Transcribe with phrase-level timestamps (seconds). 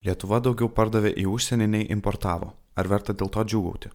[0.00, 2.54] Lietuva daugiau pardavė į užsienį nei importavo.
[2.72, 3.90] Ar verta dėl to džiūgauti?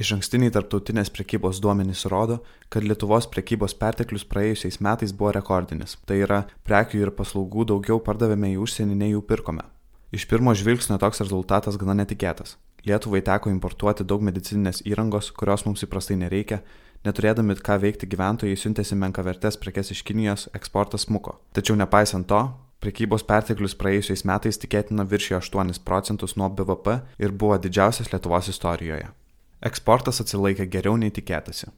[0.00, 2.38] Iš ankstiniai tarptautinės prekybos duomenys rodo,
[2.72, 5.98] kad Lietuvos prekybos perteklius praėjusiais metais buvo rekordinis.
[6.08, 9.66] Tai yra, prekių ir paslaugų daugiau pardavėme į užsienį nei jų pirkome.
[10.16, 12.56] Iš pirmo žvilgsnio toks rezultatas gana netikėtas.
[12.88, 16.62] Lietuvai teko importuoti daug medicininės įrangos, kurios mums įprastai nereikia,
[17.04, 21.42] neturėdami ką veikti gyventojai siuntėsi menkavertės prekes iš Kinijos, eksportas smuko.
[21.52, 22.46] Tačiau nepaisant to,
[22.82, 29.06] Prekybos perteklius praėjusiais metais tikėtina viršijo 8 procentus nuo BVP ir buvo didžiausias Lietuvos istorijoje.
[29.62, 31.70] Eksportas atsilaikė geriau nei tikėtasi.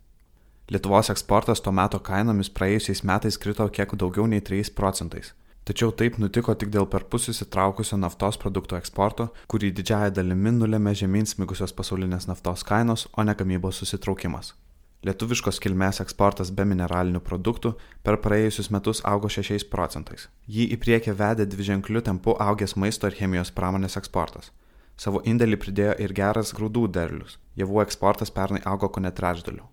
[0.72, 5.34] Lietuvos eksportas tuo metu kainomis praėjusiais metais krito kiek daugiau nei 3 procentais.
[5.68, 10.96] Tačiau taip nutiko tik dėl per pusę įsitraukusio naftos produktų eksporto, kurį didžiąją dalimi nulėmė
[11.04, 14.54] žemyn smigusios pasaulinės naftos kainos, o ne gamybos susitraukimas.
[15.04, 17.74] Lietuviškos kilmės eksportas be mineralinių produktų
[18.06, 20.30] per praėjusius metus augo 6 procentais.
[20.48, 24.48] Jį į priekį vedė dviženkliu tempu augęs maisto ir chemijos pramonės eksportas.
[24.96, 27.36] Savo indėlį pridėjo ir geras grūdų derlius.
[27.60, 29.66] Javų eksportas pernai augo ko net trečdaliu.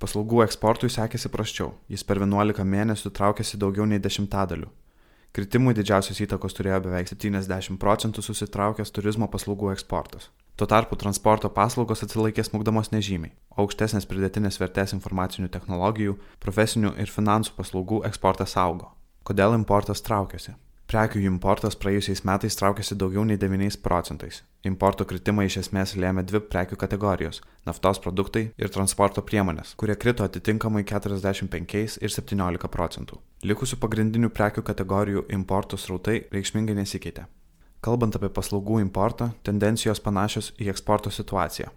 [0.00, 4.70] Paslaugų eksportui sekėsi praščiau, jis per 11 mėnesių traukėsi daugiau nei dešimtadaliu.
[5.36, 10.30] Kritimui didžiausios įtakos turėjo beveik 70 procentų susitraukęs turizmo paslaugų eksportas.
[10.60, 17.08] Tuo tarpu transporto paslaugos atsilaikė smūgdamos nežymiai, o aukštesnės pridėtinės vertės informacinių technologijų, profesinių ir
[17.08, 18.90] finansų paslaugų eksportas augo.
[19.24, 20.52] Kodėl importas traukiasi?
[20.92, 24.42] Prekių importas praėjusiais metais traukėsi daugiau nei 9 procentais.
[24.68, 30.28] Importo kritimą iš esmės lėmė dvi prekių kategorijos- naftos produktai ir transporto priemonės, kurie krito
[30.28, 33.16] atitinkamai 45 ir 17 procentų.
[33.42, 37.24] Likusių pagrindinių prekių kategorijų importo srautai reikšmingai nesikeitė.
[37.80, 41.70] Kalbant apie paslaugų importą, tendencijos panašios į eksporto situaciją.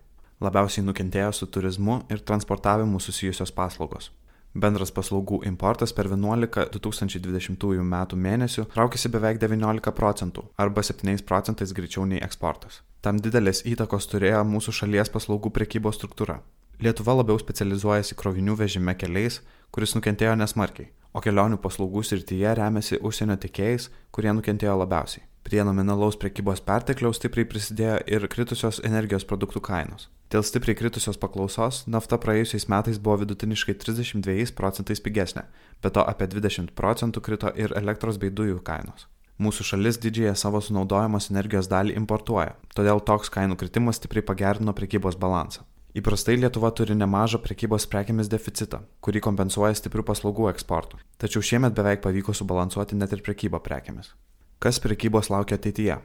[0.43, 4.09] Labiausiai nukentėjo su turizmu ir transportavimu susijusios paslaugos.
[4.53, 7.95] Bendras paslaugų importas per 11 2020 m.
[8.27, 12.83] mėnesių traukėsi beveik 19 procentų arba 7 procentais greičiau nei eksportas.
[12.99, 16.41] Tam didelės įtakos turėjo mūsų šalies paslaugų prekybos struktūra.
[16.83, 19.39] Lietuva labiau specializuojasi krovinių vežime keliais,
[19.71, 25.29] kuris nukentėjo nesmarkiai, o kelionių paslaugų srityje remiasi užsienio tikėjais, kurie nukentėjo labiausiai.
[25.43, 30.07] Prie nominalaus prekybos pertekliaus stipriai prisidėjo ir kritusios energijos produktų kainos.
[30.31, 35.43] Dėl stipriai kritusios paklausos nafta praėjusiais metais buvo vidutiniškai 32 procentais pigesnė,
[35.83, 39.09] bet to apie 20 procentų krito ir elektros bei dujų kainos.
[39.43, 45.19] Mūsų šalis didžiąją savo sunaudojamos energijos dalį importuoja, todėl toks kainų kritimas stipriai pagerino prekybos
[45.19, 45.67] balansą.
[45.93, 51.03] Įprastai Lietuva turi nemažą prekybos prekiamis deficitą, kurį kompensuoja stiprių paslaugų eksportų.
[51.21, 54.15] Tačiau šiemet beveik pavyko subalansuoti net ir prekybą prekiamis.
[54.63, 55.97] Kas prekybos laukia ateityje?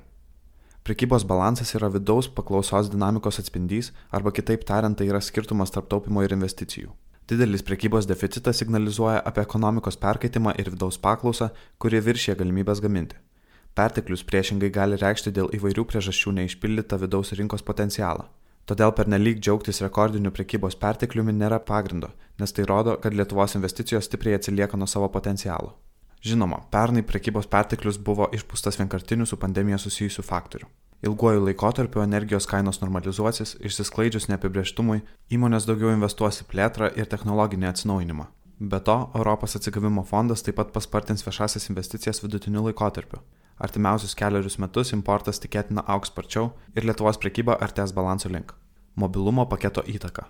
[0.82, 6.24] Prekybos balansas yra vidaus paklausos dinamikos atspindys arba kitaip tariant tai yra skirtumas tarp taupimo
[6.26, 6.90] ir investicijų.
[7.30, 13.14] Didelis prekybos deficitas signalizuoja apie ekonomikos perkaitimą ir vidaus paklausą, kurie viršė galimybės gaminti.
[13.78, 18.26] Perteklius priešingai gali reikšti dėl įvairių priežasčių neišpildytą vidaus rinkos potencialą.
[18.66, 22.10] Todėl pernelyg džiaugtis rekordiniu prekybos pertekliumi nėra pagrindo,
[22.42, 25.76] nes tai rodo, kad Lietuvos investicijos stipriai atsilieka nuo savo potencialo.
[26.24, 30.66] Žinoma, pernai prekybos perteklius buvo išpūstas vienkartinių su pandemija susijusių faktorių.
[31.06, 38.26] Ilguoju laikotarpiu energijos kainos normalizuosis, išsisklaidžius neapibrieštumui, įmonės daugiau investuos į plėtrą ir technologinį atsinaujinimą.
[38.58, 43.20] Be to, Europos atsigavimo fondas taip pat paspartins viešasias investicijas vidutiniu laikotarpiu.
[43.62, 48.50] Artimiausius keliarius metus importas tikėtina auks sparčiau ir Lietuvos prekyba artės balanso link.
[48.98, 50.26] Mobilumo paketo įtaka.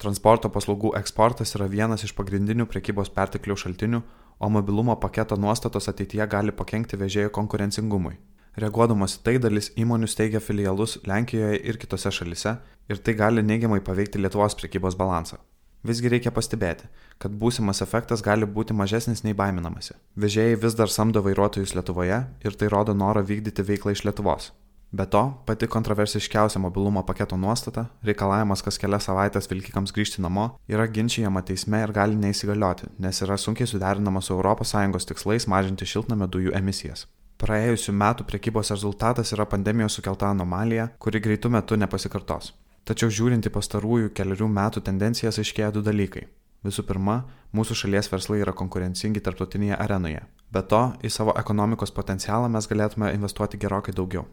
[0.00, 4.00] Transporto paslaugų eksportas yra vienas iš pagrindinių prekybos perteklių šaltinių,
[4.38, 8.16] o mobilumo paketo nuostatos ateityje gali pakengti vežėjų konkurencingumui.
[8.58, 12.56] Reaguodamas į tai dalis įmonių steigia filialus Lenkijoje ir kitose šalise
[12.90, 15.38] ir tai gali neigiamai paveikti Lietuvos prekybos balansą.
[15.86, 16.88] Visgi reikia pastebėti,
[17.22, 19.94] kad būsimas efektas gali būti mažesnis nei baiminamasi.
[20.18, 24.50] Vežėjai vis dar samdo vairuotojus Lietuvoje ir tai rodo norą vykdyti veiklą iš Lietuvos.
[24.92, 30.86] Be to, pati kontroversiškiausia mobilumo paketo nuostata- reikalavimas kas kelias savaitės vilkikams grįžti namo- yra
[30.88, 36.54] ginčiama teisme ir gali neįsigalioti, nes yra sunkiai suderinama su ES tikslais mažinti šiltnamio dujų
[36.54, 37.06] emisijas.
[37.38, 42.52] Praėjusių metų prekybos rezultatas yra pandemijos sukelta anomalija, kuri greitų metų nepasikartos.
[42.86, 46.26] Tačiau žiūrint į pastarųjų keliarių metų tendencijas aiškėja du dalykai.
[46.64, 47.24] Visų pirma,
[47.54, 50.22] mūsų šalies verslai yra konkurencingi tarptautinėje arenoje.
[50.50, 54.24] Be to, į savo ekonomikos potencialą mes galėtume investuoti gerokai daugiau.